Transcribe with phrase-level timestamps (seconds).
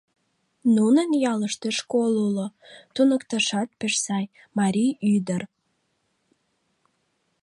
[0.75, 2.47] Нунын ялыште школ уло,
[2.95, 4.25] туныктышат пеш сай,
[4.57, 5.41] марий ӱдыр.